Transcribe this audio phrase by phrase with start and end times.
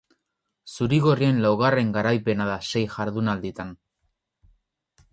[0.75, 3.79] Zurigorrien laugarren garaipena da sei jardunalditan.